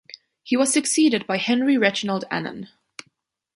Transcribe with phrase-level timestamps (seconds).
[0.41, 2.69] He was succeeded by Henry Reginald Annan.